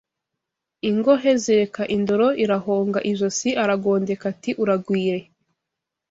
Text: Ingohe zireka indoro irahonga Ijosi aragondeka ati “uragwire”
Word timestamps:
Ingohe 0.89 1.31
zireka 1.43 1.83
indoro 1.95 2.27
irahonga 2.43 2.99
Ijosi 3.11 3.49
aragondeka 3.63 4.23
ati 4.33 4.51
“uragwire” 4.63 5.21